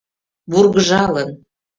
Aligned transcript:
вургыжалын. 0.51 1.29